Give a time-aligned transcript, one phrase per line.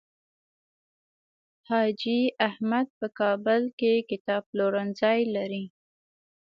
[1.69, 5.65] حاجي احمد په کابل کې کتاب پلورنځی لري.